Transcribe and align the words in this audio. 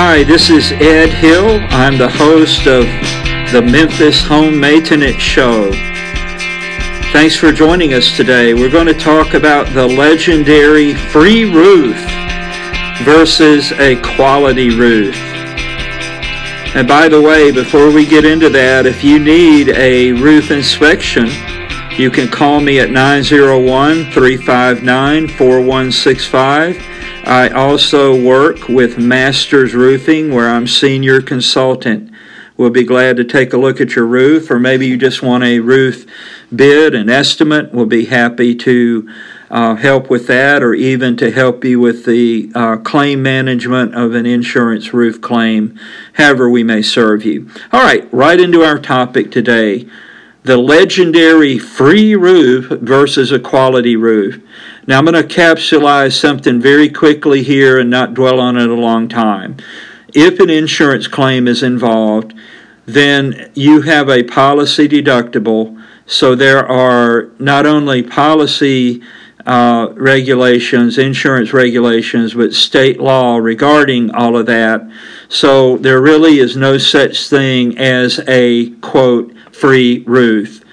Hi, 0.00 0.22
this 0.22 0.48
is 0.48 0.70
Ed 0.70 1.08
Hill. 1.08 1.58
I'm 1.70 1.98
the 1.98 2.08
host 2.08 2.68
of 2.68 2.84
the 3.52 3.60
Memphis 3.60 4.22
Home 4.22 4.60
Maintenance 4.60 5.20
Show. 5.20 5.72
Thanks 7.12 7.34
for 7.34 7.50
joining 7.50 7.94
us 7.94 8.16
today. 8.16 8.54
We're 8.54 8.70
going 8.70 8.86
to 8.86 8.94
talk 8.94 9.34
about 9.34 9.66
the 9.74 9.84
legendary 9.84 10.94
free 10.94 11.52
roof 11.52 11.96
versus 13.02 13.72
a 13.72 14.00
quality 14.14 14.70
roof. 14.70 15.16
And 16.76 16.86
by 16.86 17.08
the 17.08 17.20
way, 17.20 17.50
before 17.50 17.90
we 17.90 18.06
get 18.06 18.24
into 18.24 18.50
that, 18.50 18.86
if 18.86 19.02
you 19.02 19.18
need 19.18 19.70
a 19.70 20.12
roof 20.12 20.52
inspection, 20.52 21.26
you 21.98 22.12
can 22.12 22.28
call 22.28 22.60
me 22.60 22.78
at 22.78 22.92
901 22.92 24.12
359 24.12 25.26
4165. 25.26 26.98
I 27.28 27.50
also 27.50 28.18
work 28.18 28.68
with 28.68 28.96
Masters 28.96 29.74
Roofing, 29.74 30.32
where 30.32 30.48
I'm 30.48 30.66
senior 30.66 31.20
consultant. 31.20 32.10
We'll 32.56 32.70
be 32.70 32.84
glad 32.84 33.18
to 33.18 33.24
take 33.24 33.52
a 33.52 33.58
look 33.58 33.82
at 33.82 33.94
your 33.94 34.06
roof, 34.06 34.50
or 34.50 34.58
maybe 34.58 34.86
you 34.86 34.96
just 34.96 35.22
want 35.22 35.44
a 35.44 35.60
roof 35.60 36.06
bid, 36.56 36.94
an 36.94 37.10
estimate. 37.10 37.74
We'll 37.74 37.84
be 37.84 38.06
happy 38.06 38.54
to 38.54 39.14
uh, 39.50 39.74
help 39.74 40.08
with 40.08 40.26
that, 40.28 40.62
or 40.62 40.72
even 40.72 41.18
to 41.18 41.30
help 41.30 41.66
you 41.66 41.78
with 41.78 42.06
the 42.06 42.50
uh, 42.54 42.78
claim 42.78 43.22
management 43.22 43.94
of 43.94 44.14
an 44.14 44.24
insurance 44.24 44.94
roof 44.94 45.20
claim, 45.20 45.78
however, 46.14 46.48
we 46.48 46.62
may 46.62 46.80
serve 46.80 47.26
you. 47.26 47.50
All 47.72 47.82
right, 47.82 48.10
right 48.10 48.40
into 48.40 48.62
our 48.62 48.78
topic 48.78 49.30
today 49.30 49.86
the 50.44 50.56
legendary 50.56 51.58
free 51.58 52.14
roof 52.14 52.68
versus 52.80 53.30
a 53.30 53.38
quality 53.38 53.96
roof. 53.96 54.40
Now, 54.88 54.96
I'm 54.96 55.04
going 55.04 55.22
to 55.22 55.34
capsulize 55.34 56.18
something 56.18 56.62
very 56.62 56.88
quickly 56.88 57.42
here 57.42 57.78
and 57.78 57.90
not 57.90 58.14
dwell 58.14 58.40
on 58.40 58.56
it 58.56 58.70
a 58.70 58.74
long 58.74 59.06
time. 59.06 59.58
If 60.14 60.40
an 60.40 60.48
insurance 60.48 61.06
claim 61.06 61.46
is 61.46 61.62
involved, 61.62 62.32
then 62.86 63.50
you 63.54 63.82
have 63.82 64.08
a 64.08 64.22
policy 64.22 64.88
deductible. 64.88 65.78
So 66.06 66.34
there 66.34 66.66
are 66.66 67.28
not 67.38 67.66
only 67.66 68.02
policy 68.02 69.02
uh, 69.44 69.92
regulations, 69.92 70.96
insurance 70.96 71.52
regulations, 71.52 72.32
but 72.32 72.54
state 72.54 72.98
law 72.98 73.36
regarding 73.36 74.10
all 74.12 74.38
of 74.38 74.46
that. 74.46 74.90
So 75.28 75.76
there 75.76 76.00
really 76.00 76.38
is 76.38 76.56
no 76.56 76.78
such 76.78 77.28
thing 77.28 77.76
as 77.76 78.20
a 78.26 78.70
quote 78.76 79.34
free 79.52 80.02
roof. 80.06 80.64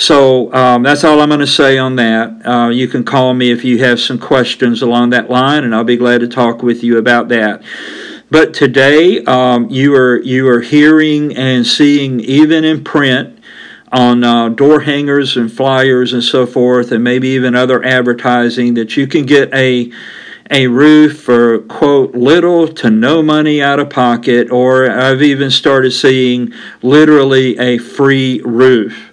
So 0.00 0.50
um, 0.54 0.82
that's 0.82 1.04
all 1.04 1.20
I'm 1.20 1.28
going 1.28 1.40
to 1.40 1.46
say 1.46 1.76
on 1.76 1.96
that. 1.96 2.46
Uh, 2.46 2.68
you 2.70 2.88
can 2.88 3.04
call 3.04 3.34
me 3.34 3.50
if 3.50 3.66
you 3.66 3.84
have 3.84 4.00
some 4.00 4.18
questions 4.18 4.80
along 4.80 5.10
that 5.10 5.28
line, 5.28 5.62
and 5.62 5.74
I'll 5.74 5.84
be 5.84 5.98
glad 5.98 6.22
to 6.22 6.28
talk 6.28 6.62
with 6.62 6.82
you 6.82 6.96
about 6.96 7.28
that. 7.28 7.62
But 8.30 8.54
today, 8.54 9.22
um, 9.24 9.68
you 9.68 9.94
are 9.94 10.18
you 10.22 10.48
are 10.48 10.62
hearing 10.62 11.36
and 11.36 11.66
seeing 11.66 12.18
even 12.20 12.64
in 12.64 12.82
print 12.82 13.40
on 13.92 14.24
uh, 14.24 14.48
door 14.48 14.80
hangers 14.80 15.36
and 15.36 15.52
flyers 15.52 16.14
and 16.14 16.24
so 16.24 16.46
forth, 16.46 16.92
and 16.92 17.04
maybe 17.04 17.28
even 17.28 17.54
other 17.54 17.84
advertising 17.84 18.72
that 18.74 18.96
you 18.96 19.06
can 19.06 19.26
get 19.26 19.52
a 19.52 19.92
a 20.50 20.66
roof 20.66 21.20
for 21.20 21.58
quote 21.58 22.14
little 22.14 22.66
to 22.66 22.90
no 22.90 23.22
money 23.22 23.60
out 23.60 23.78
of 23.78 23.90
pocket, 23.90 24.50
or 24.50 24.90
I've 24.90 25.22
even 25.22 25.50
started 25.50 25.90
seeing 25.90 26.54
literally 26.80 27.58
a 27.58 27.76
free 27.76 28.40
roof. 28.46 29.09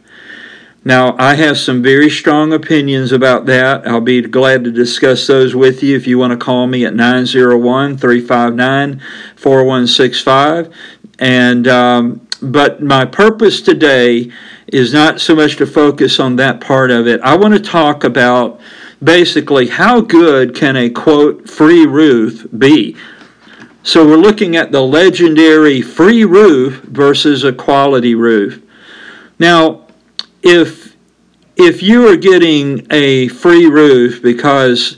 Now, 0.87 1.17
I 1.19 1.35
have 1.35 1.57
some 1.57 1.83
very 1.83 2.09
strong 2.09 2.53
opinions 2.53 3.11
about 3.11 3.45
that. 3.47 3.85
I'll 3.85 3.99
be 3.99 4.21
glad 4.21 4.63
to 4.63 4.71
discuss 4.71 5.27
those 5.27 5.53
with 5.53 5.83
you 5.83 5.97
if 5.97 6.07
you 6.07 6.17
want 6.17 6.31
to 6.31 6.37
call 6.37 6.65
me 6.65 6.85
at 6.85 6.95
901 6.95 7.97
359 7.97 9.01
4165. 9.35 10.73
And, 11.19 11.67
um, 11.67 12.25
but 12.41 12.81
my 12.81 13.03
purpose 13.03 13.59
today 13.59 14.31
is 14.67 14.93
not 14.93 15.19
so 15.19 15.35
much 15.35 15.57
to 15.57 15.67
focus 15.67 16.21
on 16.21 16.37
that 16.37 16.61
part 16.61 16.89
of 16.89 17.05
it. 17.05 17.19
I 17.19 17.35
want 17.35 17.53
to 17.53 17.59
talk 17.59 18.05
about 18.05 18.57
basically 19.03 19.67
how 19.67 19.99
good 19.99 20.55
can 20.55 20.77
a 20.77 20.89
quote 20.89 21.49
free 21.49 21.85
roof 21.85 22.47
be? 22.57 22.95
So 23.83 24.07
we're 24.07 24.15
looking 24.15 24.55
at 24.55 24.71
the 24.71 24.83
legendary 24.83 25.81
free 25.81 26.23
roof 26.23 26.81
versus 26.83 27.43
a 27.43 27.51
quality 27.51 28.15
roof. 28.15 28.63
Now, 29.37 29.86
if 30.47 30.95
if 31.55 31.81
you 31.81 32.07
are 32.07 32.15
getting 32.15 32.85
a 32.91 33.27
free 33.29 33.65
roof 33.65 34.21
because 34.21 34.97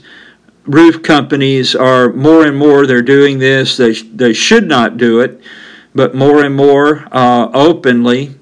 roof 0.64 1.02
companies 1.02 1.74
are 1.74 2.12
more 2.12 2.46
and 2.46 2.56
more 2.56 2.86
they're 2.86 3.02
doing 3.02 3.38
this 3.38 3.76
they, 3.76 3.92
they 3.92 4.32
should 4.32 4.66
not 4.68 4.96
do 4.96 5.20
it 5.20 5.40
but 5.94 6.14
more 6.14 6.44
and 6.44 6.54
more 6.54 7.08
uh, 7.10 7.50
openly 7.52 8.34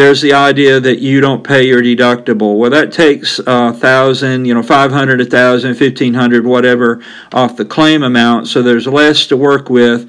there's 0.00 0.22
the 0.22 0.32
idea 0.32 0.80
that 0.80 1.00
you 1.00 1.20
don't 1.20 1.44
pay 1.44 1.66
your 1.66 1.82
deductible. 1.82 2.56
Well, 2.56 2.70
that 2.70 2.90
takes 2.90 3.38
a 3.40 3.50
uh, 3.50 3.72
thousand, 3.72 4.46
you 4.46 4.54
know, 4.54 4.62
five 4.62 4.92
hundred, 4.92 5.20
a 5.20 5.24
thousand, 5.24 5.74
fifteen 5.74 6.14
hundred, 6.14 6.46
whatever, 6.46 7.02
off 7.32 7.56
the 7.56 7.66
claim 7.66 8.02
amount. 8.02 8.46
So 8.48 8.62
there's 8.62 8.86
less 8.86 9.26
to 9.26 9.36
work 9.36 9.68
with 9.68 10.08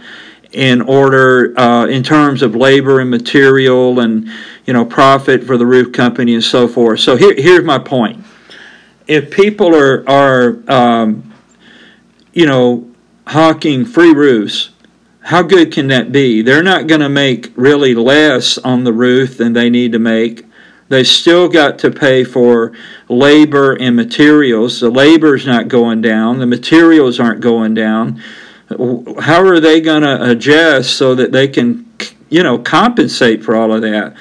in 0.54 0.82
order, 0.82 1.58
uh, 1.60 1.88
in 1.88 2.04
terms 2.04 2.42
of 2.42 2.56
labor 2.56 3.00
and 3.00 3.10
material 3.10 4.00
and 4.00 4.30
you 4.66 4.74
know 4.74 4.86
profit 4.86 5.44
for 5.44 5.58
the 5.58 5.66
roof 5.66 5.92
company 5.92 6.34
and 6.34 6.44
so 6.44 6.68
forth. 6.68 7.00
So 7.00 7.16
here, 7.16 7.36
here's 7.36 7.64
my 7.64 7.80
point: 7.80 8.24
if 9.08 9.32
people 9.32 9.76
are 9.76 10.08
are 10.10 10.60
um, 10.68 11.34
you 12.34 12.46
know 12.46 12.90
hawking 13.28 13.86
free 13.86 14.14
roofs 14.14 14.72
how 15.24 15.44
good 15.44 15.72
can 15.72 15.88
that 15.88 16.12
be? 16.12 16.42
They're 16.42 16.64
not 16.64 16.88
going 16.88 17.02
to 17.02 17.10
make 17.10 17.52
really 17.56 17.94
less 17.94 18.58
on 18.58 18.84
the 18.84 18.94
roof 18.94 19.38
than 19.38 19.54
they 19.54 19.70
need 19.70 19.92
to 19.92 20.00
make. 20.00 20.46
They 20.90 21.04
still 21.04 21.48
got 21.48 21.80
to 21.80 21.92
pay 21.92 22.24
for 22.24 22.74
labor 23.08 23.74
and 23.74 23.96
materials. 23.96 24.80
The 24.80 24.90
labor's 24.90 25.46
not 25.46 25.68
going 25.68 26.02
down, 26.02 26.40
the 26.40 26.48
materials 26.48 27.20
aren't 27.20 27.40
going 27.40 27.74
down. 27.74 28.22
How 28.70 29.46
are 29.46 29.60
they 29.60 29.82
going 29.82 30.04
to 30.04 30.32
adjust 30.32 30.96
so 30.96 31.14
that 31.16 31.34
they 31.34 31.48
can, 31.48 31.90
you 32.30 32.42
know, 32.42 32.58
compensate 32.58 33.44
for 33.44 33.56
all 33.56 33.74
of 33.74 33.82
that? 33.82 34.16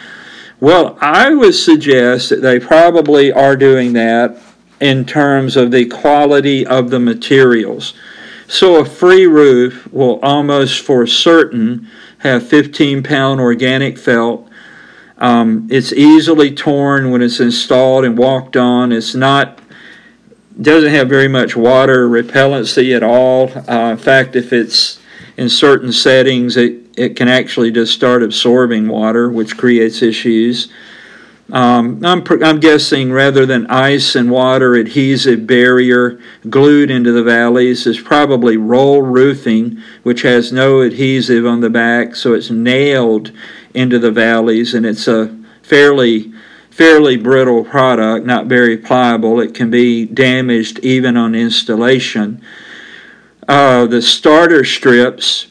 Well, 0.60 0.98
I 1.00 1.32
would 1.32 1.54
suggest 1.54 2.28
that 2.28 2.42
they 2.42 2.60
probably 2.60 3.32
are 3.32 3.56
doing 3.56 3.94
that 3.94 4.36
in 4.78 5.06
terms 5.06 5.56
of 5.56 5.70
the 5.70 5.86
quality 5.86 6.66
of 6.66 6.90
the 6.90 7.00
materials. 7.00 7.94
So 8.46 8.76
a 8.80 8.84
free 8.84 9.26
roof 9.26 9.90
will 9.92 10.20
almost 10.20 10.80
for 10.82 11.06
certain 11.06 11.88
have 12.18 12.46
15 12.46 13.02
pound 13.02 13.40
organic 13.40 13.96
felt. 13.96 14.48
Um, 15.16 15.66
it's 15.70 15.92
easily 15.92 16.54
torn 16.54 17.10
when 17.10 17.22
it's 17.22 17.40
installed 17.40 18.04
and 18.04 18.18
walked 18.18 18.56
on. 18.56 18.92
It's 18.92 19.14
not 19.14 19.60
doesn't 20.60 20.90
have 20.90 21.08
very 21.08 21.28
much 21.28 21.56
water 21.56 22.06
repellency 22.06 22.94
at 22.94 23.02
all. 23.02 23.50
Uh, 23.66 23.92
in 23.92 23.96
fact, 23.96 24.36
if 24.36 24.52
it's 24.52 25.00
in 25.38 25.48
certain 25.48 25.90
settings, 25.90 26.56
it, 26.56 26.89
it 27.00 27.16
can 27.16 27.28
actually 27.28 27.70
just 27.70 27.94
start 27.94 28.22
absorbing 28.22 28.86
water, 28.86 29.30
which 29.30 29.56
creates 29.56 30.02
issues. 30.02 30.68
Um, 31.50 32.04
I'm, 32.04 32.22
I'm 32.44 32.60
guessing 32.60 33.10
rather 33.10 33.44
than 33.44 33.66
ice 33.66 34.14
and 34.14 34.30
water 34.30 34.74
adhesive 34.74 35.46
barrier 35.46 36.20
glued 36.48 36.90
into 36.90 37.10
the 37.10 37.24
valleys 37.24 37.86
is 37.86 37.98
probably 37.98 38.56
roll 38.56 39.02
roofing, 39.02 39.82
which 40.02 40.22
has 40.22 40.52
no 40.52 40.82
adhesive 40.82 41.46
on 41.46 41.60
the 41.60 41.70
back, 41.70 42.14
so 42.14 42.34
it's 42.34 42.50
nailed 42.50 43.32
into 43.74 43.98
the 43.98 44.12
valleys, 44.12 44.74
and 44.74 44.86
it's 44.86 45.08
a 45.08 45.36
fairly 45.62 46.32
fairly 46.70 47.16
brittle 47.16 47.64
product, 47.64 48.24
not 48.24 48.46
very 48.46 48.76
pliable. 48.76 49.40
It 49.40 49.54
can 49.54 49.70
be 49.70 50.06
damaged 50.06 50.78
even 50.80 51.16
on 51.16 51.34
installation. 51.34 52.40
Uh, 53.48 53.86
the 53.86 54.00
starter 54.00 54.64
strips, 54.64 55.48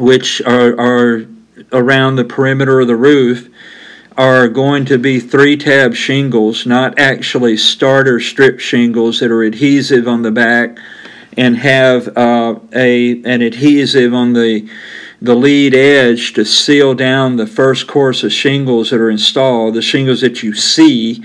which 0.00 0.40
are, 0.42 0.78
are 0.78 1.26
around 1.72 2.16
the 2.16 2.24
perimeter 2.24 2.80
of 2.80 2.86
the 2.86 2.96
roof, 2.96 3.48
are 4.16 4.48
going 4.48 4.84
to 4.84 4.98
be 4.98 5.20
three 5.20 5.56
tab 5.56 5.94
shingles, 5.94 6.66
not 6.66 6.98
actually 6.98 7.56
starter 7.56 8.20
strip 8.20 8.60
shingles 8.60 9.20
that 9.20 9.30
are 9.30 9.42
adhesive 9.42 10.06
on 10.08 10.22
the 10.22 10.30
back 10.30 10.78
and 11.36 11.56
have 11.56 12.08
uh, 12.16 12.58
a 12.74 13.22
an 13.22 13.40
adhesive 13.40 14.12
on 14.12 14.32
the 14.32 14.68
the 15.22 15.34
lead 15.34 15.74
edge 15.74 16.32
to 16.32 16.44
seal 16.44 16.94
down 16.94 17.36
the 17.36 17.46
first 17.46 17.86
course 17.86 18.24
of 18.24 18.32
shingles 18.32 18.90
that 18.90 19.00
are 19.00 19.10
installed, 19.10 19.74
the 19.74 19.82
shingles 19.82 20.22
that 20.22 20.42
you 20.42 20.54
see. 20.54 21.22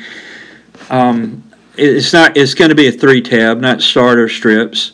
Um, 0.90 1.44
it's 1.78 2.14
not. 2.14 2.38
It's 2.38 2.54
going 2.54 2.70
to 2.70 2.76
be 2.76 2.88
a 2.88 2.92
three 2.92 3.22
tab, 3.22 3.60
not 3.60 3.82
starter 3.82 4.30
strips. 4.30 4.94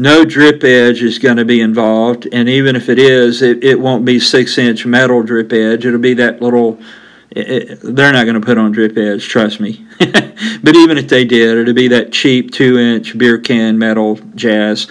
No 0.00 0.24
drip 0.24 0.64
edge 0.64 1.02
is 1.02 1.18
going 1.18 1.36
to 1.36 1.44
be 1.44 1.60
involved, 1.60 2.26
and 2.32 2.48
even 2.48 2.74
if 2.74 2.88
it 2.88 2.98
is, 2.98 3.42
it, 3.42 3.62
it 3.62 3.78
won't 3.78 4.06
be 4.06 4.18
six 4.18 4.56
inch 4.56 4.86
metal 4.86 5.22
drip 5.22 5.52
edge. 5.52 5.84
It'll 5.84 6.00
be 6.00 6.14
that 6.14 6.40
little 6.40 6.80
it, 7.32 7.78
they're 7.82 8.10
not 8.10 8.24
going 8.24 8.40
to 8.40 8.40
put 8.40 8.56
on 8.56 8.72
drip 8.72 8.96
edge, 8.96 9.28
trust 9.28 9.60
me. 9.60 9.86
but 9.98 10.74
even 10.74 10.96
if 10.96 11.06
they 11.08 11.26
did, 11.26 11.58
it'd 11.58 11.76
be 11.76 11.88
that 11.88 12.12
cheap 12.12 12.50
two 12.50 12.78
inch 12.78 13.18
beer 13.18 13.36
can 13.36 13.78
metal 13.78 14.16
jazz. 14.34 14.90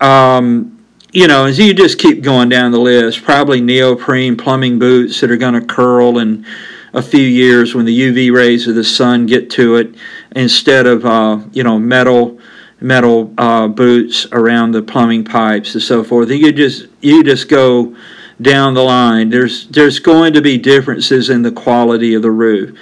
Um, 0.00 0.86
you 1.12 1.28
know, 1.28 1.44
as 1.44 1.58
you 1.58 1.74
just 1.74 1.98
keep 1.98 2.22
going 2.22 2.48
down 2.48 2.72
the 2.72 2.80
list, 2.80 3.22
probably 3.22 3.60
neoprene 3.60 4.38
plumbing 4.38 4.78
boots 4.78 5.20
that 5.20 5.30
are 5.30 5.36
going 5.36 5.52
to 5.52 5.60
curl 5.60 6.18
in 6.18 6.46
a 6.94 7.02
few 7.02 7.20
years 7.20 7.74
when 7.74 7.84
the 7.84 8.00
UV 8.00 8.34
rays 8.34 8.66
of 8.66 8.74
the 8.74 8.84
sun 8.84 9.26
get 9.26 9.50
to 9.50 9.76
it, 9.76 9.94
instead 10.34 10.86
of 10.86 11.04
uh, 11.04 11.40
you 11.52 11.62
know 11.62 11.78
metal 11.78 12.40
metal 12.80 13.32
uh, 13.36 13.68
boots 13.68 14.26
around 14.32 14.72
the 14.72 14.82
plumbing 14.82 15.24
pipes 15.24 15.74
and 15.74 15.82
so 15.82 16.02
forth. 16.02 16.30
You 16.30 16.52
just 16.52 16.86
you 17.00 17.22
just 17.22 17.48
go 17.48 17.94
down 18.40 18.74
the 18.74 18.82
line. 18.82 19.30
There's 19.30 19.66
there's 19.68 19.98
going 19.98 20.32
to 20.32 20.42
be 20.42 20.58
differences 20.58 21.30
in 21.30 21.42
the 21.42 21.52
quality 21.52 22.14
of 22.14 22.22
the 22.22 22.30
roof. 22.30 22.76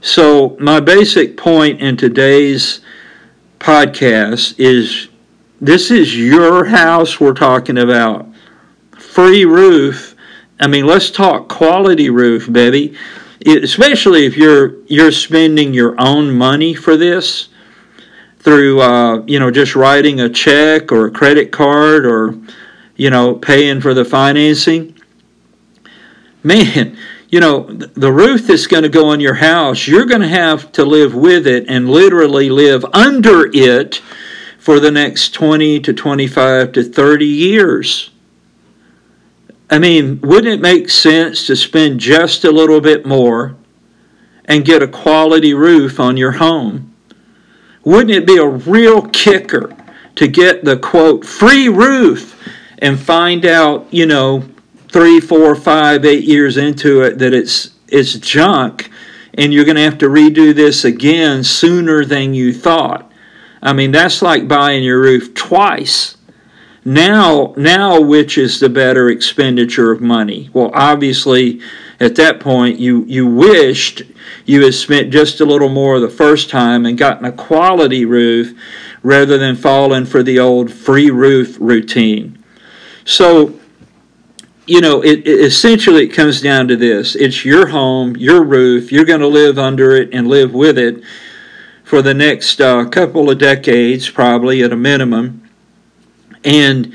So 0.00 0.56
my 0.60 0.80
basic 0.80 1.36
point 1.36 1.80
in 1.80 1.96
today's 1.96 2.80
podcast 3.58 4.54
is 4.58 5.08
this 5.60 5.90
is 5.90 6.16
your 6.16 6.66
house 6.66 7.18
we're 7.18 7.32
talking 7.34 7.78
about. 7.78 8.28
Free 8.96 9.44
roof. 9.44 10.14
I 10.60 10.68
mean, 10.68 10.86
let's 10.86 11.10
talk 11.10 11.48
quality 11.48 12.10
roof, 12.10 12.52
baby. 12.52 12.96
Especially 13.46 14.26
if 14.26 14.36
you're 14.36 14.84
you're 14.86 15.12
spending 15.12 15.72
your 15.72 15.94
own 15.98 16.36
money 16.36 16.74
for 16.74 16.96
this 16.96 17.48
through 18.38 18.80
uh, 18.80 19.22
you 19.26 19.38
know 19.38 19.50
just 19.50 19.74
writing 19.74 20.20
a 20.20 20.28
check 20.28 20.92
or 20.92 21.06
a 21.06 21.10
credit 21.10 21.52
card 21.52 22.06
or 22.06 22.38
you 22.96 23.10
know 23.10 23.34
paying 23.34 23.80
for 23.80 23.94
the 23.94 24.04
financing. 24.04 24.94
Man, 26.42 26.96
you 27.28 27.40
know 27.40 27.62
the 27.64 28.12
roof 28.12 28.46
that's 28.46 28.66
going 28.66 28.84
to 28.84 28.88
go 28.88 29.08
on 29.08 29.20
your 29.20 29.34
house, 29.34 29.86
you're 29.86 30.06
going 30.06 30.22
to 30.22 30.28
have 30.28 30.72
to 30.72 30.84
live 30.84 31.14
with 31.14 31.46
it 31.46 31.66
and 31.68 31.88
literally 31.88 32.48
live 32.50 32.84
under 32.92 33.50
it 33.52 34.00
for 34.58 34.80
the 34.80 34.90
next 34.90 35.30
20 35.30 35.80
to 35.80 35.92
25 35.92 36.72
to 36.72 36.84
30 36.84 37.24
years. 37.24 38.10
I 39.70 39.78
mean, 39.78 40.20
wouldn't 40.22 40.54
it 40.54 40.60
make 40.60 40.88
sense 40.88 41.46
to 41.46 41.56
spend 41.56 42.00
just 42.00 42.44
a 42.44 42.50
little 42.50 42.80
bit 42.80 43.04
more 43.04 43.56
and 44.44 44.64
get 44.64 44.82
a 44.82 44.88
quality 44.88 45.52
roof 45.52 46.00
on 46.00 46.16
your 46.16 46.32
home? 46.32 46.94
Wouldn't 47.88 48.10
it 48.10 48.26
be 48.26 48.36
a 48.36 48.46
real 48.46 49.00
kicker 49.00 49.74
to 50.16 50.28
get 50.28 50.62
the 50.62 50.76
quote 50.76 51.24
free 51.24 51.70
roof 51.70 52.38
and 52.80 53.00
find 53.00 53.46
out, 53.46 53.86
you 53.90 54.04
know, 54.04 54.44
three, 54.88 55.20
four, 55.20 55.54
five, 55.54 56.04
eight 56.04 56.24
years 56.24 56.58
into 56.58 57.00
it 57.00 57.18
that 57.18 57.32
it's 57.32 57.70
it's 57.88 58.12
junk 58.18 58.90
and 59.32 59.54
you're 59.54 59.64
going 59.64 59.78
to 59.78 59.82
have 59.84 59.96
to 59.98 60.08
redo 60.10 60.54
this 60.54 60.84
again 60.84 61.42
sooner 61.42 62.04
than 62.04 62.34
you 62.34 62.52
thought? 62.52 63.10
I 63.62 63.72
mean, 63.72 63.90
that's 63.90 64.20
like 64.20 64.46
buying 64.46 64.84
your 64.84 65.00
roof 65.00 65.32
twice. 65.32 66.18
Now, 66.84 67.54
now, 67.56 68.02
which 68.02 68.36
is 68.36 68.60
the 68.60 68.68
better 68.68 69.08
expenditure 69.08 69.92
of 69.92 70.02
money? 70.02 70.50
Well, 70.52 70.70
obviously, 70.74 71.62
at 72.00 72.14
that 72.16 72.38
point, 72.38 72.78
you 72.78 73.04
you 73.06 73.26
wished 73.26 74.02
you 74.44 74.62
had 74.64 74.74
spent 74.74 75.10
just 75.10 75.40
a 75.40 75.44
little 75.44 75.68
more 75.68 75.98
the 75.98 76.08
first 76.08 76.48
time 76.48 76.86
and 76.86 76.96
gotten 76.96 77.24
a 77.24 77.32
quality 77.32 78.04
roof 78.04 78.56
rather 79.02 79.36
than 79.36 79.56
falling 79.56 80.04
for 80.04 80.22
the 80.22 80.38
old 80.38 80.72
free 80.72 81.10
roof 81.10 81.56
routine. 81.60 82.42
So, 83.04 83.58
you 84.66 84.80
know, 84.80 85.02
it, 85.02 85.26
it 85.26 85.40
essentially 85.40 86.04
it 86.04 86.08
comes 86.08 86.40
down 86.40 86.68
to 86.68 86.76
this: 86.76 87.16
it's 87.16 87.44
your 87.44 87.68
home, 87.68 88.16
your 88.16 88.44
roof. 88.44 88.92
You're 88.92 89.04
going 89.04 89.20
to 89.20 89.26
live 89.28 89.58
under 89.58 89.92
it 89.96 90.10
and 90.12 90.28
live 90.28 90.54
with 90.54 90.78
it 90.78 91.02
for 91.82 92.02
the 92.02 92.14
next 92.14 92.60
uh, 92.60 92.84
couple 92.84 93.30
of 93.30 93.38
decades, 93.38 94.08
probably 94.10 94.62
at 94.62 94.72
a 94.72 94.76
minimum. 94.76 95.42
And 96.44 96.94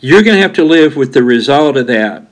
you're 0.00 0.22
going 0.22 0.36
to 0.36 0.42
have 0.42 0.52
to 0.54 0.64
live 0.64 0.96
with 0.96 1.14
the 1.14 1.22
result 1.22 1.76
of 1.76 1.86
that. 1.86 2.26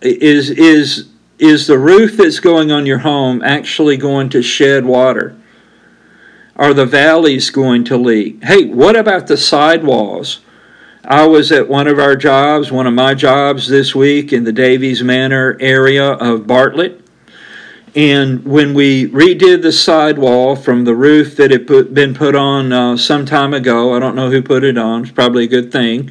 Is, 0.00 0.50
is, 0.50 1.08
is 1.38 1.66
the 1.66 1.78
roof 1.78 2.16
that's 2.16 2.40
going 2.40 2.70
on 2.70 2.86
your 2.86 2.98
home 2.98 3.42
actually 3.42 3.96
going 3.96 4.28
to 4.30 4.42
shed 4.42 4.84
water? 4.84 5.36
Are 6.56 6.74
the 6.74 6.86
valleys 6.86 7.50
going 7.50 7.84
to 7.84 7.96
leak? 7.96 8.42
Hey, 8.42 8.66
what 8.66 8.96
about 8.96 9.26
the 9.26 9.36
sidewalls? 9.36 10.40
I 11.04 11.26
was 11.26 11.52
at 11.52 11.68
one 11.68 11.86
of 11.86 11.98
our 11.98 12.16
jobs, 12.16 12.72
one 12.72 12.86
of 12.86 12.94
my 12.94 13.14
jobs 13.14 13.68
this 13.68 13.94
week 13.94 14.32
in 14.32 14.44
the 14.44 14.52
Davies 14.52 15.02
Manor 15.02 15.56
area 15.60 16.12
of 16.12 16.46
Bartlett 16.46 17.08
and 17.94 18.44
when 18.44 18.74
we 18.74 19.08
redid 19.08 19.62
the 19.62 19.72
sidewall 19.72 20.56
from 20.56 20.84
the 20.84 20.94
roof 20.94 21.36
that 21.36 21.50
had 21.50 21.66
put, 21.66 21.94
been 21.94 22.14
put 22.14 22.34
on 22.34 22.72
uh, 22.72 22.96
some 22.96 23.26
time 23.26 23.54
ago, 23.54 23.94
I 23.94 23.98
don't 23.98 24.14
know 24.14 24.30
who 24.30 24.42
put 24.42 24.62
it 24.62 24.78
on, 24.78 25.02
it's 25.02 25.10
probably 25.10 25.44
a 25.44 25.48
good 25.48 25.72
thing. 25.72 26.10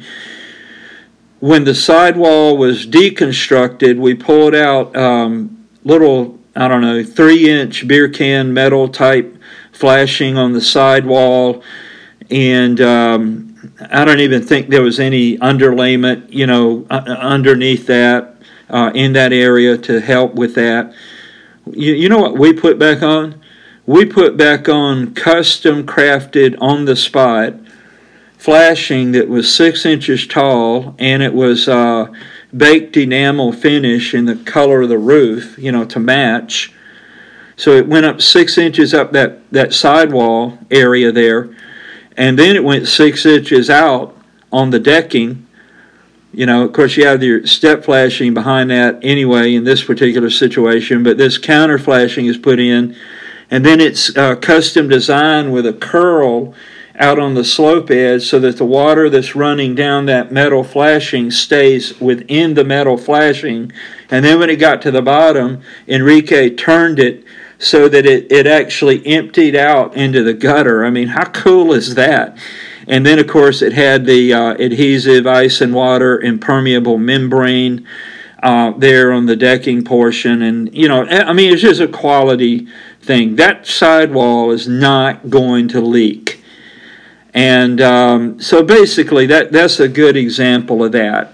When 1.40 1.64
the 1.64 1.74
sidewall 1.74 2.56
was 2.56 2.86
deconstructed, 2.86 3.98
we 3.98 4.14
pulled 4.14 4.54
out 4.54 4.96
um, 4.96 5.68
little, 5.84 6.38
I 6.56 6.68
don't 6.68 6.80
know, 6.80 7.04
three 7.04 7.48
inch 7.48 7.86
beer 7.86 8.08
can 8.08 8.52
metal 8.52 8.88
type 8.88 9.36
flashing 9.72 10.36
on 10.36 10.52
the 10.52 10.60
sidewall. 10.60 11.62
And 12.30 12.80
um, 12.80 13.72
I 13.90 14.04
don't 14.04 14.20
even 14.20 14.42
think 14.42 14.68
there 14.68 14.82
was 14.82 14.98
any 14.98 15.38
underlayment, 15.38 16.32
you 16.32 16.46
know, 16.46 16.86
underneath 16.90 17.86
that 17.86 18.36
uh, 18.68 18.90
in 18.94 19.12
that 19.12 19.32
area 19.32 19.78
to 19.78 20.00
help 20.00 20.34
with 20.34 20.54
that 20.56 20.92
you, 21.74 21.94
you 21.94 22.08
know 22.08 22.18
what 22.18 22.36
we 22.36 22.52
put 22.52 22.78
back 22.78 23.02
on? 23.02 23.40
We 23.86 24.04
put 24.04 24.36
back 24.36 24.68
on 24.68 25.14
custom 25.14 25.86
crafted 25.86 26.56
on 26.60 26.84
the 26.84 26.96
spot 26.96 27.54
flashing 28.38 29.12
that 29.12 29.28
was 29.28 29.54
six 29.54 29.84
inches 29.84 30.26
tall 30.26 30.94
and 30.98 31.22
it 31.22 31.34
was 31.34 31.68
uh, 31.68 32.06
baked 32.56 32.96
enamel 32.96 33.52
finish 33.52 34.14
in 34.14 34.24
the 34.24 34.36
color 34.36 34.82
of 34.82 34.88
the 34.88 34.98
roof, 34.98 35.58
you 35.58 35.70
know, 35.70 35.84
to 35.84 35.98
match. 35.98 36.72
So 37.56 37.72
it 37.72 37.86
went 37.86 38.06
up 38.06 38.22
six 38.22 38.56
inches 38.56 38.94
up 38.94 39.12
that, 39.12 39.40
that 39.50 39.74
sidewall 39.74 40.58
area 40.70 41.12
there, 41.12 41.54
and 42.16 42.38
then 42.38 42.54
it 42.54 42.62
went 42.64 42.86
six 42.86 43.26
inches 43.26 43.68
out 43.68 44.16
on 44.52 44.70
the 44.70 44.78
decking 44.78 45.44
you 46.32 46.44
know, 46.46 46.64
of 46.64 46.72
course, 46.72 46.96
you 46.96 47.06
have 47.06 47.22
your 47.22 47.46
step 47.46 47.84
flashing 47.84 48.34
behind 48.34 48.70
that 48.70 48.98
anyway 49.02 49.54
in 49.54 49.64
this 49.64 49.82
particular 49.82 50.30
situation, 50.30 51.02
but 51.02 51.16
this 51.16 51.38
counter 51.38 51.78
flashing 51.78 52.26
is 52.26 52.36
put 52.36 52.60
in, 52.60 52.94
and 53.50 53.64
then 53.64 53.80
it's 53.80 54.14
uh, 54.16 54.36
custom 54.36 54.88
designed 54.88 55.52
with 55.52 55.66
a 55.66 55.72
curl 55.72 56.54
out 56.98 57.18
on 57.18 57.34
the 57.34 57.44
slope 57.44 57.90
edge 57.90 58.24
so 58.24 58.40
that 58.40 58.56
the 58.56 58.64
water 58.64 59.08
that's 59.08 59.36
running 59.36 59.74
down 59.74 60.06
that 60.06 60.32
metal 60.32 60.64
flashing 60.64 61.30
stays 61.30 61.98
within 62.00 62.54
the 62.54 62.64
metal 62.64 62.98
flashing. 62.98 63.70
And 64.10 64.24
then 64.24 64.40
when 64.40 64.50
it 64.50 64.56
got 64.56 64.82
to 64.82 64.90
the 64.90 65.02
bottom, 65.02 65.62
Enrique 65.86 66.50
turned 66.50 66.98
it 66.98 67.24
so 67.58 67.88
that 67.88 68.04
it, 68.04 68.30
it 68.30 68.46
actually 68.46 69.04
emptied 69.06 69.54
out 69.54 69.96
into 69.96 70.22
the 70.22 70.34
gutter. 70.34 70.84
I 70.84 70.90
mean, 70.90 71.08
how 71.08 71.26
cool 71.30 71.72
is 71.72 71.94
that? 71.94 72.36
And 72.86 73.04
then, 73.04 73.18
of 73.18 73.26
course, 73.26 73.62
it 73.62 73.74
had 73.74 74.06
the 74.06 74.32
uh, 74.32 74.54
adhesive 74.54 75.26
ice 75.26 75.60
and 75.60 75.74
water 75.74 76.20
impermeable 76.20 76.98
membrane 76.98 77.86
uh, 78.42 78.72
there 78.78 79.12
on 79.12 79.26
the 79.26 79.36
decking 79.36 79.84
portion. 79.84 80.42
And, 80.42 80.74
you 80.74 80.88
know, 80.88 81.04
I 81.04 81.32
mean, 81.32 81.52
it's 81.52 81.62
just 81.62 81.80
a 81.80 81.88
quality 81.88 82.66
thing. 83.02 83.36
That 83.36 83.66
sidewall 83.66 84.52
is 84.52 84.66
not 84.66 85.28
going 85.28 85.68
to 85.68 85.80
leak. 85.80 86.27
And 87.34 87.80
um, 87.80 88.40
so 88.40 88.62
basically, 88.62 89.26
that, 89.26 89.52
that's 89.52 89.80
a 89.80 89.88
good 89.88 90.16
example 90.16 90.84
of 90.84 90.92
that. 90.92 91.32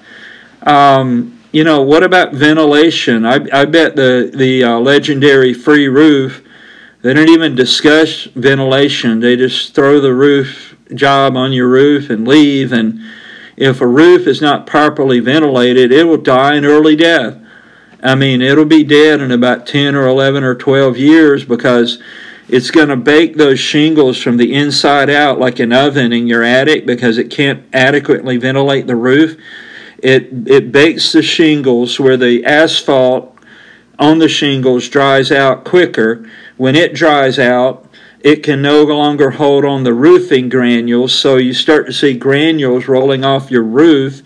Um, 0.63 1.41
you 1.53 1.63
know, 1.63 1.83
what 1.83 2.03
about 2.03 2.33
ventilation? 2.33 3.25
I, 3.25 3.47
I 3.53 3.65
bet 3.65 3.95
the, 3.95 4.33
the 4.35 4.65
uh, 4.65 4.79
legendary 4.81 5.55
free 5.55 5.87
roof, 5.87 6.43
they 7.03 7.15
don't 7.15 7.29
even 7.29 7.55
discuss 7.55 8.25
ventilation. 8.25 9.21
They 9.21 9.37
just 9.37 9.75
throw 9.75 10.01
the 10.01 10.15
roof 10.15 10.75
job 10.95 11.37
on 11.37 11.53
your 11.53 11.69
roof 11.69 12.11
and 12.11 12.27
leave. 12.27 12.73
And 12.73 13.01
if 13.57 13.81
a 13.81 13.87
roof 13.87 14.27
is 14.27 14.41
not 14.41 14.67
properly 14.67 15.21
ventilated, 15.21 15.93
it 15.93 16.05
will 16.05 16.17
die 16.17 16.55
an 16.55 16.65
early 16.65 16.97
death. 16.97 17.41
I 18.03 18.15
mean, 18.15 18.43
it'll 18.43 18.65
be 18.65 18.85
dead 18.85 19.21
in 19.21 19.31
about 19.31 19.67
10 19.67 19.95
or 19.95 20.07
11 20.07 20.45
or 20.45 20.55
12 20.55 20.99
years 20.99 21.45
because 21.45 22.03
it's 22.49 22.71
going 22.71 22.89
to 22.89 22.97
bake 22.97 23.37
those 23.37 23.59
shingles 23.59 24.21
from 24.21 24.37
the 24.37 24.55
inside 24.55 25.09
out 25.09 25.39
like 25.39 25.59
an 25.59 25.73
oven 25.73 26.13
in 26.13 26.27
your 26.27 26.43
attic 26.43 26.87
because 26.87 27.19
it 27.19 27.31
can't 27.31 27.65
adequately 27.73 28.37
ventilate 28.37 28.87
the 28.87 28.97
roof. 28.97 29.39
It, 29.99 30.49
it 30.49 30.71
bakes 30.71 31.13
the 31.13 31.23
shingles 31.23 31.99
where 31.99 32.17
the 32.17 32.45
asphalt 32.45 33.39
on 33.99 34.19
the 34.19 34.29
shingles 34.29 34.89
dries 34.89 35.33
out 35.33 35.65
quicker. 35.65 36.29
When 36.57 36.75
it 36.75 36.95
dries 36.95 37.39
out, 37.39 37.89
it 38.21 38.43
can 38.43 38.63
no 38.63 38.85
longer 38.85 39.33
hold 39.33 39.65
on 39.65 39.85
the 39.85 39.95
roofing 39.95 40.49
granules, 40.49 41.15
so 41.15 41.37
you 41.37 41.53
start 41.53 41.87
to 41.87 41.93
see 41.93 42.15
granules 42.15 42.89
rolling 42.89 43.23
off 43.23 43.51
your 43.51 43.63
roof, 43.63 44.23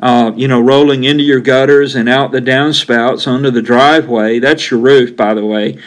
uh, 0.00 0.32
you 0.34 0.48
know, 0.48 0.60
rolling 0.60 1.04
into 1.04 1.22
your 1.22 1.40
gutters 1.40 1.94
and 1.94 2.08
out 2.08 2.32
the 2.32 2.40
downspouts 2.40 3.28
onto 3.28 3.50
the 3.52 3.62
driveway. 3.62 4.40
That's 4.40 4.70
your 4.70 4.80
roof, 4.80 5.16
by 5.16 5.34
the 5.34 5.46
way. 5.46 5.78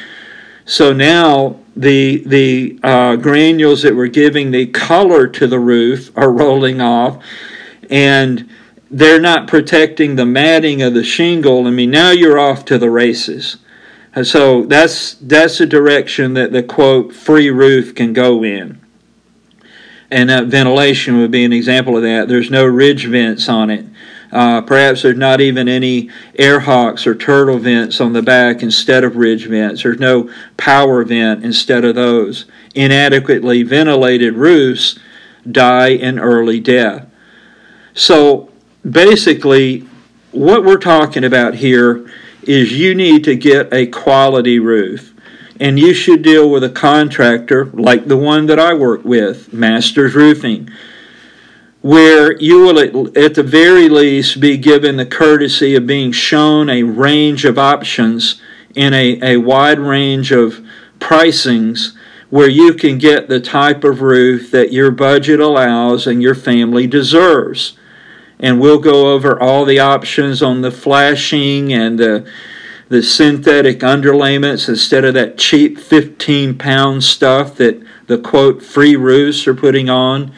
So 0.65 0.93
now 0.93 1.59
the 1.75 2.23
the 2.25 2.79
uh, 2.83 3.15
granules 3.17 3.81
that 3.81 3.95
were 3.95 4.07
giving 4.07 4.51
the 4.51 4.67
color 4.67 5.27
to 5.27 5.47
the 5.47 5.59
roof 5.59 6.11
are 6.15 6.31
rolling 6.31 6.81
off, 6.81 7.23
and 7.89 8.49
they're 8.89 9.19
not 9.19 9.47
protecting 9.47 10.15
the 10.15 10.25
matting 10.25 10.81
of 10.81 10.93
the 10.93 11.03
shingle. 11.03 11.67
I 11.67 11.71
mean, 11.71 11.91
now 11.91 12.11
you're 12.11 12.39
off 12.39 12.63
to 12.65 12.77
the 12.77 12.91
races. 12.91 13.57
So 14.21 14.63
that's 14.65 15.15
that's 15.15 15.59
a 15.59 15.65
direction 15.65 16.35
that 16.35 16.51
the 16.51 16.61
quote 16.61 17.13
free 17.13 17.49
roof 17.49 17.95
can 17.95 18.13
go 18.13 18.43
in. 18.43 18.79
And 20.11 20.29
that 20.29 20.45
ventilation 20.45 21.17
would 21.17 21.31
be 21.31 21.43
an 21.43 21.51
example 21.51 21.97
of 21.97 22.03
that. 22.03 22.27
There's 22.27 22.51
no 22.51 22.65
ridge 22.65 23.07
vents 23.07 23.49
on 23.49 23.71
it. 23.71 23.85
Uh, 24.33 24.61
perhaps 24.61 25.03
there's 25.03 25.15
not 25.15 25.39
even 25.39 25.69
any 25.69 26.09
air 26.39 26.61
hawks 26.61 27.05
or 27.05 27.13
turtle 27.13 27.59
vents 27.59 28.01
on 28.01 28.13
the 28.13 28.21
back 28.21 28.63
instead 28.63 29.03
of 29.03 29.15
ridge 29.15 29.45
vents. 29.45 29.83
There's 29.83 29.99
no 29.99 30.27
power 30.57 31.03
vent 31.03 31.45
instead 31.45 31.85
of 31.85 31.93
those. 31.93 32.45
Inadequately 32.73 33.61
ventilated 33.61 34.33
roofs 34.33 34.97
die 35.49 35.89
an 35.89 36.17
early 36.17 36.59
death. 36.59 37.07
So 37.93 38.49
basically, 38.89 39.87
what 40.31 40.63
we're 40.63 40.77
talking 40.77 41.23
about 41.23 41.55
here 41.55 42.09
is 42.41 42.73
you 42.73 42.95
need 42.95 43.23
to 43.25 43.35
get 43.35 43.71
a 43.71 43.85
quality 43.85 44.57
roof. 44.57 45.13
And 45.59 45.77
you 45.77 45.93
should 45.93 46.23
deal 46.23 46.49
with 46.49 46.63
a 46.63 46.69
contractor 46.69 47.65
like 47.65 48.07
the 48.07 48.17
one 48.17 48.47
that 48.47 48.59
I 48.59 48.73
work 48.73 49.05
with, 49.05 49.53
Masters 49.53 50.15
Roofing, 50.15 50.69
where 51.83 52.35
you 52.41 52.61
will, 52.61 52.79
at 53.15 53.35
the 53.35 53.43
very 53.43 53.87
least, 53.87 54.39
be 54.39 54.57
given 54.57 54.97
the 54.97 55.05
courtesy 55.05 55.75
of 55.75 55.85
being 55.85 56.11
shown 56.11 56.69
a 56.69 56.81
range 56.81 57.45
of 57.45 57.59
options 57.59 58.41
in 58.73 58.91
a, 58.93 59.19
a 59.21 59.37
wide 59.37 59.79
range 59.79 60.31
of 60.31 60.65
pricings 60.97 61.93
where 62.31 62.49
you 62.49 62.73
can 62.73 62.97
get 62.97 63.27
the 63.27 63.39
type 63.39 63.83
of 63.83 64.01
roof 64.01 64.49
that 64.49 64.73
your 64.73 64.89
budget 64.89 65.39
allows 65.39 66.07
and 66.07 66.23
your 66.23 66.33
family 66.33 66.87
deserves 66.87 67.77
and 68.43 68.59
we'll 68.59 68.79
go 68.79 69.13
over 69.13 69.39
all 69.39 69.63
the 69.63 69.79
options 69.79 70.43
on 70.43 70.61
the 70.61 70.69
flashing 70.69 71.71
and 71.71 71.97
the, 71.97 72.29
the 72.89 73.01
synthetic 73.01 73.79
underlayments 73.79 74.67
instead 74.67 75.05
of 75.05 75.13
that 75.13 75.37
cheap 75.37 75.79
15 75.79 76.57
pound 76.57 77.03
stuff 77.05 77.55
that 77.55 77.81
the 78.07 78.17
quote 78.17 78.61
free 78.61 78.97
roofs 78.97 79.47
are 79.47 79.55
putting 79.55 79.89
on. 79.89 80.33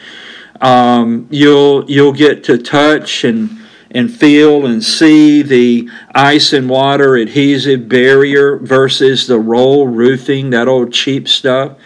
Um, 0.60 1.28
you'll 1.30 1.90
you'll 1.90 2.12
get 2.12 2.44
to 2.44 2.58
touch 2.58 3.24
and 3.24 3.58
and 3.90 4.12
feel 4.12 4.66
and 4.66 4.82
see 4.82 5.42
the 5.42 5.88
ice 6.14 6.52
and 6.52 6.68
water 6.68 7.16
adhesive 7.16 7.88
barrier 7.88 8.56
versus 8.58 9.26
the 9.26 9.38
roll 9.38 9.86
roofing, 9.86 10.50
that 10.50 10.68
old 10.68 10.92
cheap 10.92 11.28
stuff. 11.28 11.78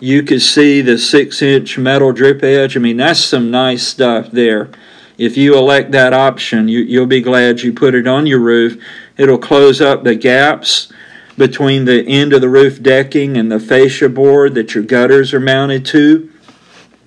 You 0.00 0.22
could 0.22 0.42
see 0.42 0.80
the 0.80 0.98
six 0.98 1.42
inch 1.42 1.78
metal 1.78 2.12
drip 2.12 2.42
edge. 2.42 2.76
I 2.76 2.80
mean, 2.80 2.96
that's 2.96 3.20
some 3.20 3.50
nice 3.50 3.86
stuff 3.86 4.30
there. 4.30 4.70
If 5.16 5.36
you 5.36 5.56
elect 5.56 5.92
that 5.92 6.12
option, 6.12 6.66
you, 6.68 6.80
you'll 6.80 7.06
be 7.06 7.20
glad 7.20 7.60
you 7.60 7.72
put 7.72 7.94
it 7.94 8.06
on 8.06 8.26
your 8.26 8.40
roof. 8.40 8.82
It'll 9.16 9.38
close 9.38 9.80
up 9.80 10.02
the 10.02 10.16
gaps 10.16 10.92
between 11.36 11.84
the 11.84 12.04
end 12.06 12.32
of 12.32 12.40
the 12.40 12.48
roof 12.48 12.82
decking 12.82 13.36
and 13.36 13.50
the 13.50 13.60
fascia 13.60 14.08
board 14.08 14.54
that 14.54 14.74
your 14.74 14.84
gutters 14.84 15.32
are 15.32 15.40
mounted 15.40 15.84
to. 15.86 16.32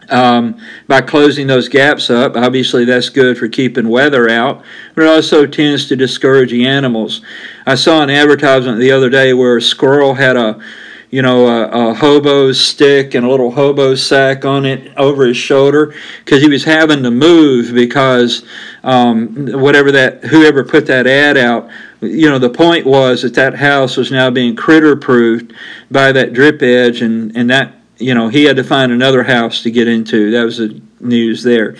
Um, 0.09 0.59
by 0.87 1.01
closing 1.01 1.47
those 1.47 1.67
gaps 1.67 2.09
up, 2.09 2.35
obviously 2.35 2.85
that's 2.85 3.09
good 3.09 3.37
for 3.37 3.47
keeping 3.47 3.89
weather 3.89 4.29
out, 4.29 4.63
but 4.95 5.03
it 5.03 5.09
also 5.09 5.45
tends 5.45 5.87
to 5.87 5.95
discourage 5.95 6.51
the 6.51 6.65
animals. 6.65 7.21
I 7.65 7.75
saw 7.75 8.01
an 8.01 8.09
advertisement 8.09 8.79
the 8.79 8.91
other 8.91 9.09
day 9.09 9.33
where 9.33 9.57
a 9.57 9.61
squirrel 9.61 10.13
had 10.13 10.37
a 10.37 10.61
you 11.09 11.21
know, 11.21 11.47
a, 11.47 11.91
a 11.91 11.93
hobo 11.93 12.51
stick 12.51 13.13
and 13.13 13.25
a 13.25 13.29
little 13.29 13.51
hobo 13.51 13.95
sack 13.95 14.43
on 14.43 14.65
it 14.65 14.91
over 14.97 15.25
his 15.25 15.37
shoulder 15.37 15.93
because 16.23 16.41
he 16.41 16.49
was 16.49 16.65
having 16.65 17.01
to 17.03 17.11
move 17.11 17.73
because 17.73 18.43
um, 18.83 19.47
whatever 19.53 19.91
that, 19.91 20.25
whoever 20.25 20.65
put 20.65 20.85
that 20.87 21.07
ad 21.07 21.37
out, 21.37 21.69
you 22.01 22.29
know, 22.29 22.39
the 22.39 22.49
point 22.49 22.85
was 22.85 23.21
that 23.21 23.35
that 23.35 23.55
house 23.55 23.95
was 23.95 24.11
now 24.11 24.29
being 24.29 24.55
critter 24.55 24.95
proofed 24.97 25.53
by 25.89 26.11
that 26.11 26.33
drip 26.33 26.61
edge 26.61 27.01
and, 27.01 27.35
and 27.37 27.49
that, 27.49 27.73
you 27.99 28.13
know, 28.13 28.29
he 28.29 28.43
had 28.43 28.55
to 28.57 28.63
find 28.63 28.91
another 28.91 29.23
house 29.23 29.63
to 29.63 29.71
get 29.71 29.87
into. 29.87 30.31
That 30.31 30.43
was 30.43 30.57
the 30.57 30.81
news 30.99 31.43
there. 31.43 31.75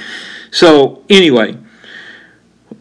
So, 0.52 1.04
anyway, 1.10 1.58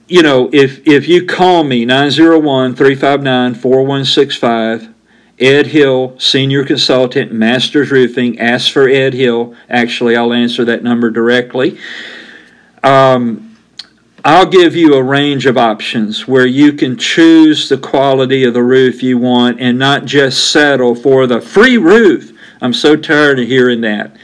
you 0.08 0.22
know, 0.22 0.48
if 0.52 0.86
if 0.86 1.08
you 1.08 1.26
call 1.26 1.64
me 1.64 1.84
901 1.84 2.76
359 2.76 3.54
4165 3.54 4.94
Ed 5.38 5.66
Hill, 5.66 6.18
Senior 6.18 6.64
Consultant, 6.64 7.30
Masters 7.30 7.90
Roofing. 7.90 8.38
Ask 8.38 8.72
for 8.72 8.88
Ed 8.88 9.12
Hill. 9.12 9.54
Actually, 9.68 10.16
I'll 10.16 10.32
answer 10.32 10.64
that 10.64 10.82
number 10.82 11.10
directly. 11.10 11.78
Um, 12.82 13.56
I'll 14.24 14.46
give 14.46 14.74
you 14.74 14.94
a 14.94 15.02
range 15.02 15.46
of 15.46 15.58
options 15.58 16.26
where 16.26 16.46
you 16.46 16.72
can 16.72 16.96
choose 16.96 17.68
the 17.68 17.76
quality 17.76 18.44
of 18.44 18.54
the 18.54 18.62
roof 18.62 19.02
you 19.02 19.18
want 19.18 19.60
and 19.60 19.78
not 19.78 20.04
just 20.04 20.50
settle 20.50 20.94
for 20.94 21.26
the 21.26 21.40
free 21.40 21.76
roof. 21.76 22.35
I'm 22.60 22.72
so 22.72 22.96
tired 22.96 23.38
of 23.38 23.46
hearing 23.46 23.82
that. 23.82 24.16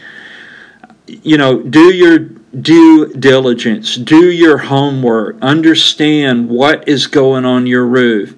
You 1.06 1.36
know, 1.36 1.60
do 1.62 1.92
your 1.92 2.18
due 2.18 3.12
diligence, 3.14 3.96
do 3.96 4.30
your 4.30 4.58
homework, 4.58 5.40
understand 5.40 6.48
what 6.48 6.86
is 6.86 7.06
going 7.06 7.44
on 7.44 7.66
your 7.66 7.86
roof. 7.86 8.34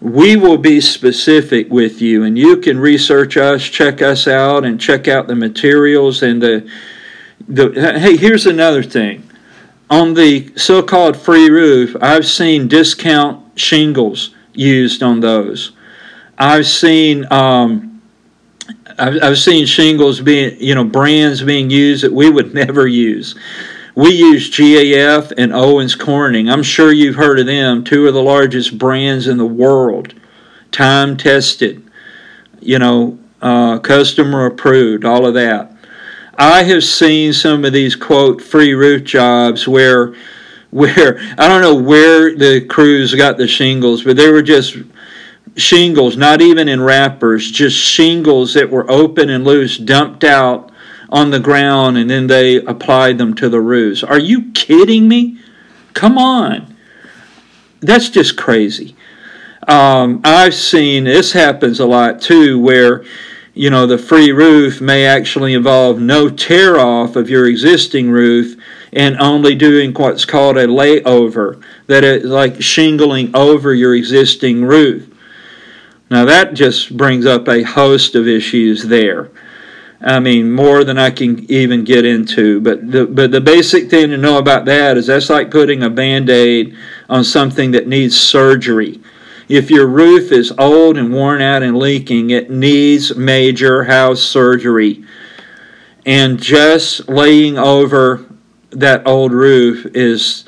We 0.00 0.36
will 0.36 0.58
be 0.58 0.80
specific 0.80 1.70
with 1.70 2.00
you 2.00 2.24
and 2.24 2.38
you 2.38 2.58
can 2.58 2.78
research 2.78 3.36
us 3.36 3.62
check 3.62 4.00
us 4.00 4.26
out 4.26 4.64
and 4.64 4.80
check 4.80 5.08
out 5.08 5.26
the 5.26 5.36
materials 5.36 6.22
and 6.22 6.42
the, 6.42 6.70
the 7.46 7.98
hey 7.98 8.16
here's 8.16 8.46
another 8.46 8.82
thing. 8.82 9.28
On 9.90 10.14
the 10.14 10.56
so-called 10.56 11.16
free 11.16 11.50
roof 11.50 11.94
i've 12.00 12.26
seen 12.26 12.68
discount 12.68 13.58
shingles 13.58 14.34
used 14.54 15.02
on 15.02 15.20
those. 15.20 15.72
I've 16.38 16.66
seen 16.66 17.30
um, 17.30 17.89
I've, 19.00 19.22
I've 19.22 19.38
seen 19.38 19.66
shingles 19.66 20.20
being 20.20 20.56
you 20.60 20.74
know 20.74 20.84
brands 20.84 21.42
being 21.42 21.70
used 21.70 22.04
that 22.04 22.12
we 22.12 22.30
would 22.30 22.54
never 22.62 22.86
use 22.86 23.34
we 23.94 24.10
use 24.10 24.50
GAF 24.50 25.32
and 25.36 25.52
Owens 25.52 25.94
Corning. 25.94 26.48
I'm 26.48 26.62
sure 26.62 26.92
you've 26.92 27.16
heard 27.16 27.40
of 27.40 27.46
them, 27.46 27.84
two 27.84 28.06
of 28.06 28.14
the 28.14 28.22
largest 28.22 28.78
brands 28.78 29.26
in 29.26 29.36
the 29.36 29.46
world, 29.46 30.14
time 30.70 31.16
tested, 31.16 31.82
you 32.60 32.78
know, 32.78 33.18
uh, 33.42 33.78
customer 33.78 34.46
approved, 34.46 35.04
all 35.04 35.26
of 35.26 35.34
that. 35.34 35.76
I 36.38 36.62
have 36.62 36.84
seen 36.84 37.32
some 37.32 37.64
of 37.64 37.72
these 37.72 37.96
quote 37.96 38.40
free 38.40 38.72
roof 38.72 39.04
jobs 39.04 39.66
where 39.66 40.14
where 40.70 41.18
I 41.36 41.48
don't 41.48 41.62
know 41.62 41.74
where 41.74 42.36
the 42.36 42.64
crews 42.64 43.12
got 43.14 43.36
the 43.36 43.48
shingles, 43.48 44.04
but 44.04 44.16
they 44.16 44.30
were 44.30 44.42
just 44.42 44.76
shingles, 45.56 46.16
not 46.16 46.40
even 46.40 46.68
in 46.68 46.80
wrappers, 46.80 47.50
just 47.50 47.76
shingles 47.76 48.54
that 48.54 48.70
were 48.70 48.90
open 48.90 49.30
and 49.30 49.44
loose, 49.44 49.76
dumped 49.78 50.24
out 50.24 50.70
on 51.10 51.30
the 51.30 51.40
ground 51.40 51.98
and 51.98 52.08
then 52.08 52.28
they 52.28 52.56
applied 52.56 53.18
them 53.18 53.34
to 53.34 53.48
the 53.48 53.60
roofs. 53.60 54.02
Are 54.02 54.18
you 54.18 54.52
kidding 54.52 55.08
me? 55.08 55.38
Come 55.92 56.16
on. 56.16 56.76
That's 57.80 58.08
just 58.08 58.36
crazy. 58.36 58.94
Um, 59.66 60.20
I've 60.24 60.54
seen 60.54 61.04
this 61.04 61.32
happens 61.32 61.80
a 61.80 61.86
lot 61.86 62.20
too, 62.20 62.58
where 62.58 63.04
you 63.54 63.68
know 63.68 63.86
the 63.86 63.98
free 63.98 64.32
roof 64.32 64.80
may 64.80 65.04
actually 65.04 65.54
involve 65.54 66.00
no 66.00 66.28
tear 66.28 66.78
off 66.78 67.16
of 67.16 67.28
your 67.28 67.46
existing 67.46 68.10
roof 68.10 68.56
and 68.92 69.18
only 69.18 69.54
doing 69.54 69.92
what's 69.92 70.24
called 70.24 70.56
a 70.56 70.66
layover, 70.66 71.62
that 71.86 72.04
is 72.04 72.24
like 72.24 72.60
shingling 72.62 73.34
over 73.34 73.74
your 73.74 73.94
existing 73.94 74.64
roof. 74.64 75.09
Now 76.10 76.24
that 76.24 76.54
just 76.54 76.96
brings 76.96 77.24
up 77.24 77.48
a 77.48 77.62
host 77.62 78.14
of 78.14 78.26
issues 78.26 78.84
there. 78.84 79.30
I 80.02 80.18
mean, 80.18 80.50
more 80.50 80.82
than 80.82 80.96
I 80.98 81.10
can 81.10 81.50
even 81.50 81.84
get 81.84 82.04
into. 82.06 82.60
But 82.60 82.90
the, 82.90 83.06
but 83.06 83.30
the 83.30 83.40
basic 83.40 83.90
thing 83.90 84.08
to 84.10 84.16
know 84.16 84.38
about 84.38 84.64
that 84.64 84.96
is 84.96 85.06
that's 85.06 85.28
like 85.28 85.50
putting 85.50 85.82
a 85.82 85.90
band 85.90 86.30
aid 86.30 86.74
on 87.08 87.22
something 87.22 87.72
that 87.72 87.86
needs 87.86 88.18
surgery. 88.18 89.00
If 89.48 89.70
your 89.70 89.86
roof 89.86 90.32
is 90.32 90.52
old 90.58 90.96
and 90.96 91.12
worn 91.12 91.42
out 91.42 91.62
and 91.62 91.76
leaking, 91.76 92.30
it 92.30 92.50
needs 92.50 93.14
major 93.14 93.84
house 93.84 94.22
surgery. 94.22 95.04
And 96.06 96.40
just 96.40 97.08
laying 97.08 97.58
over 97.58 98.24
that 98.70 99.06
old 99.06 99.32
roof 99.32 99.84
is 99.94 100.44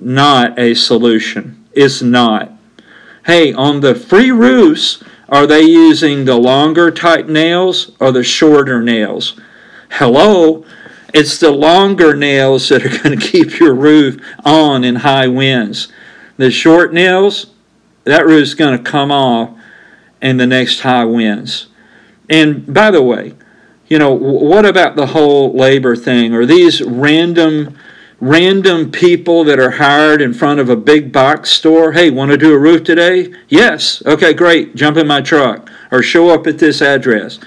not 0.00 0.58
a 0.58 0.74
solution. 0.74 1.66
It's 1.72 2.02
not. 2.02 2.57
Hey, 3.28 3.52
on 3.52 3.80
the 3.80 3.94
free 3.94 4.30
roofs, 4.30 5.04
are 5.28 5.46
they 5.46 5.60
using 5.60 6.24
the 6.24 6.36
longer 6.36 6.90
type 6.90 7.26
nails 7.26 7.92
or 8.00 8.10
the 8.10 8.24
shorter 8.24 8.80
nails? 8.80 9.38
Hello? 9.90 10.64
It's 11.12 11.36
the 11.36 11.50
longer 11.50 12.16
nails 12.16 12.70
that 12.70 12.86
are 12.86 13.02
going 13.02 13.18
to 13.18 13.26
keep 13.26 13.58
your 13.58 13.74
roof 13.74 14.18
on 14.46 14.82
in 14.82 14.94
high 14.96 15.28
winds. 15.28 15.88
The 16.38 16.50
short 16.50 16.94
nails, 16.94 17.48
that 18.04 18.24
roof's 18.24 18.54
going 18.54 18.78
to 18.78 18.90
come 18.90 19.12
off 19.12 19.50
in 20.22 20.38
the 20.38 20.46
next 20.46 20.80
high 20.80 21.04
winds. 21.04 21.66
And 22.30 22.72
by 22.72 22.90
the 22.90 23.02
way, 23.02 23.34
you 23.88 23.98
know, 23.98 24.14
what 24.14 24.64
about 24.64 24.96
the 24.96 25.08
whole 25.08 25.52
labor 25.54 25.96
thing? 25.96 26.32
or 26.32 26.46
these 26.46 26.80
random 26.80 27.76
random 28.20 28.90
people 28.90 29.44
that 29.44 29.60
are 29.60 29.72
hired 29.72 30.20
in 30.20 30.34
front 30.34 30.60
of 30.60 30.68
a 30.68 30.76
big 30.76 31.12
box 31.12 31.50
store. 31.50 31.92
Hey, 31.92 32.10
want 32.10 32.30
to 32.30 32.36
do 32.36 32.52
a 32.52 32.58
roof 32.58 32.84
today? 32.84 33.32
Yes. 33.48 34.02
Okay, 34.06 34.32
great. 34.32 34.74
Jump 34.74 34.96
in 34.96 35.06
my 35.06 35.20
truck 35.20 35.70
or 35.90 36.02
show 36.02 36.30
up 36.30 36.46
at 36.46 36.58
this 36.58 36.82
address. 36.82 37.38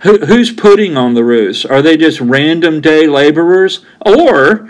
Who, 0.00 0.18
who's 0.18 0.52
putting 0.52 0.96
on 0.96 1.14
the 1.14 1.24
roofs? 1.24 1.64
Are 1.64 1.82
they 1.82 1.96
just 1.96 2.20
random 2.20 2.80
day 2.80 3.06
laborers? 3.06 3.84
Or 4.04 4.68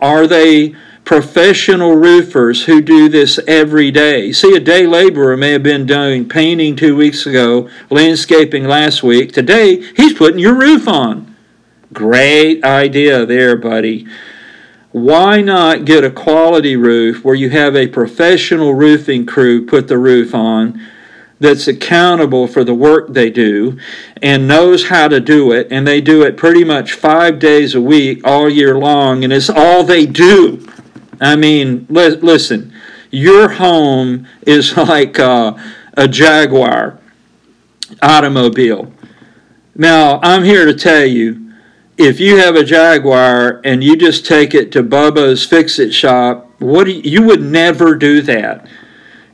are 0.00 0.26
they 0.26 0.74
professional 1.04 1.94
roofers 1.96 2.64
who 2.64 2.80
do 2.80 3.08
this 3.08 3.38
every 3.46 3.90
day? 3.90 4.32
See, 4.32 4.54
a 4.54 4.60
day 4.60 4.86
laborer 4.86 5.36
may 5.36 5.52
have 5.52 5.62
been 5.62 5.86
doing 5.86 6.28
painting 6.28 6.76
two 6.76 6.96
weeks 6.96 7.26
ago, 7.26 7.68
landscaping 7.90 8.64
last 8.64 9.02
week. 9.02 9.32
Today, 9.32 9.82
he's 9.94 10.14
putting 10.14 10.38
your 10.38 10.54
roof 10.54 10.88
on. 10.88 11.34
Great 11.92 12.64
idea 12.64 13.26
there, 13.26 13.56
buddy. 13.56 14.06
Why 14.92 15.40
not 15.40 15.86
get 15.86 16.04
a 16.04 16.10
quality 16.10 16.76
roof 16.76 17.24
where 17.24 17.34
you 17.34 17.48
have 17.50 17.74
a 17.74 17.86
professional 17.86 18.74
roofing 18.74 19.24
crew 19.24 19.64
put 19.64 19.88
the 19.88 19.96
roof 19.96 20.34
on 20.34 20.80
that's 21.40 21.66
accountable 21.66 22.46
for 22.46 22.62
the 22.62 22.74
work 22.74 23.08
they 23.08 23.30
do 23.30 23.78
and 24.22 24.46
knows 24.46 24.88
how 24.88 25.08
to 25.08 25.18
do 25.18 25.50
it, 25.50 25.66
and 25.70 25.86
they 25.86 26.00
do 26.00 26.22
it 26.22 26.36
pretty 26.36 26.62
much 26.62 26.92
five 26.92 27.38
days 27.38 27.74
a 27.74 27.80
week 27.80 28.20
all 28.22 28.48
year 28.48 28.78
long, 28.78 29.24
and 29.24 29.32
it's 29.32 29.50
all 29.50 29.82
they 29.82 30.06
do. 30.06 30.68
I 31.20 31.36
mean, 31.36 31.86
li- 31.88 32.16
listen, 32.16 32.72
your 33.10 33.48
home 33.48 34.28
is 34.46 34.76
like 34.76 35.18
uh, 35.18 35.56
a 35.94 36.06
Jaguar 36.06 36.98
automobile. 38.00 38.92
Now, 39.74 40.20
I'm 40.22 40.44
here 40.44 40.66
to 40.66 40.74
tell 40.74 41.04
you 41.04 41.41
if 41.98 42.20
you 42.20 42.36
have 42.38 42.56
a 42.56 42.64
Jaguar 42.64 43.60
and 43.64 43.82
you 43.82 43.96
just 43.96 44.26
take 44.26 44.54
it 44.54 44.72
to 44.72 44.82
Bubba's 44.82 45.44
Fix 45.44 45.78
It 45.78 45.92
Shop, 45.92 46.50
what 46.58 46.86
you, 46.86 47.00
you 47.04 47.22
would 47.22 47.42
never 47.42 47.94
do 47.94 48.22
that 48.22 48.66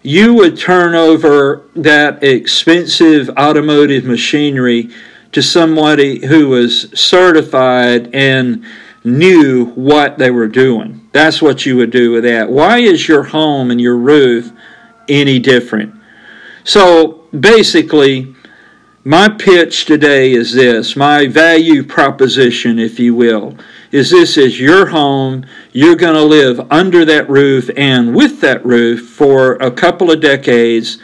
you 0.02 0.34
would 0.34 0.56
turn 0.56 0.94
over 0.94 1.68
that 1.74 2.22
expensive 2.22 3.28
automotive 3.30 4.04
machinery 4.04 4.90
to 5.32 5.42
somebody 5.42 6.26
who 6.26 6.48
was 6.48 6.90
certified 6.98 8.14
and 8.14 8.64
knew 9.04 9.66
what 9.72 10.18
they 10.18 10.30
were 10.30 10.48
doing. 10.48 11.06
That's 11.12 11.42
what 11.42 11.66
you 11.66 11.76
would 11.76 11.90
do 11.90 12.12
with 12.12 12.24
that. 12.24 12.48
Why 12.48 12.78
is 12.78 13.08
your 13.08 13.24
home 13.24 13.70
and 13.70 13.80
your 13.80 13.96
roof 13.96 14.50
any 15.08 15.38
different? 15.38 15.94
So 16.64 17.26
basically, 17.38 18.34
my 19.04 19.28
pitch 19.28 19.84
today 19.84 20.32
is 20.32 20.52
this 20.52 20.96
my 20.96 21.26
value 21.26 21.82
proposition, 21.82 22.78
if 22.78 22.98
you 22.98 23.14
will 23.14 23.56
is 23.90 24.10
this 24.10 24.36
is 24.36 24.60
your 24.60 24.86
home. 24.86 25.46
You're 25.72 25.96
going 25.96 26.14
to 26.14 26.22
live 26.22 26.60
under 26.70 27.04
that 27.04 27.28
roof 27.28 27.70
and 27.76 28.14
with 28.14 28.40
that 28.40 28.64
roof 28.64 29.08
for 29.08 29.54
a 29.54 29.70
couple 29.70 30.10
of 30.10 30.20
decades. 30.20 30.98